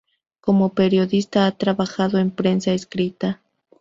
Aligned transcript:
Como 0.39 0.73
periodista 0.73 1.45
ha 1.45 1.51
trabajado 1.51 2.17
en 2.17 2.31
prensa 2.31 2.73
escrita. 2.73 3.39